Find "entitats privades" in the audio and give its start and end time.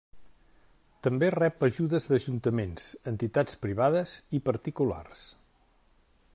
3.13-4.17